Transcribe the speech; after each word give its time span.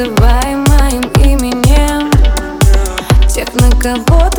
Называй 0.00 0.56
моим 0.56 1.02
именем. 1.22 2.10
Тех, 3.28 3.52
на 3.56 3.70
кого 3.78 4.29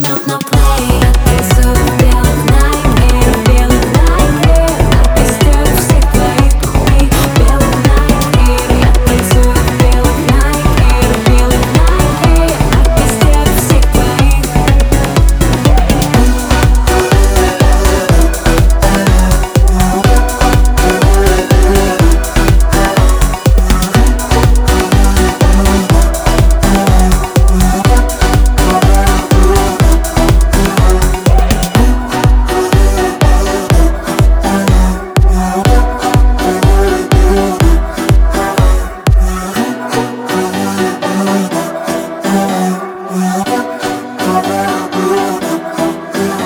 melt, 0.00 0.26
melt. 0.26 0.33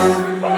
you. 0.08 0.57